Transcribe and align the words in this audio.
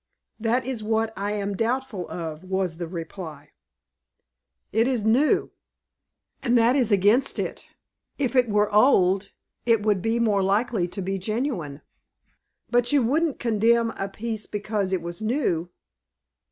"That 0.39 0.65
is 0.65 0.81
what 0.83 1.13
I 1.15 1.33
am 1.33 1.53
doubtful 1.55 2.09
of," 2.09 2.43
was 2.43 2.77
the 2.77 2.87
reply. 2.87 3.51
"It 4.73 4.87
is 4.87 5.05
new." 5.05 5.51
"And 6.41 6.57
that 6.57 6.75
is 6.75 6.91
against 6.91 7.37
it. 7.37 7.67
If 8.17 8.35
it 8.35 8.49
were 8.49 8.71
old, 8.73 9.29
it 9.67 9.83
would 9.83 10.01
be 10.01 10.19
more 10.19 10.41
likely 10.41 10.87
to 10.87 11.03
be 11.03 11.19
genuine." 11.19 11.83
"But 12.71 12.91
you 12.91 13.03
wouldn't 13.03 13.37
comdemn 13.37 13.93
a 13.95 14.09
piece 14.09 14.47
because 14.47 14.91
it 14.91 15.03
was 15.03 15.21
new?" 15.21 15.69